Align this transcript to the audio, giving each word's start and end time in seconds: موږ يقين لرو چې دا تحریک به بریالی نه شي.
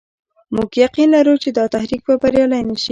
موږ 0.55 0.69
يقين 0.85 1.09
لرو 1.15 1.33
چې 1.43 1.49
دا 1.57 1.65
تحریک 1.73 2.01
به 2.07 2.13
بریالی 2.21 2.61
نه 2.69 2.73
شي. 2.77 2.79